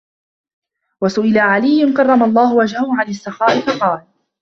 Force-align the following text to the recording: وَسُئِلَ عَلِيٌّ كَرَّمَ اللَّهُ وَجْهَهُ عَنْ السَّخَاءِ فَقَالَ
وَسُئِلَ 1.01 1.37
عَلِيٌّ 1.37 1.93
كَرَّمَ 1.93 2.23
اللَّهُ 2.23 2.55
وَجْهَهُ 2.55 2.95
عَنْ 2.97 3.07
السَّخَاءِ 3.07 3.59
فَقَالَ 3.59 4.07